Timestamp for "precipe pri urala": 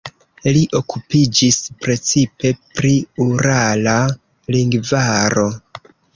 1.85-3.95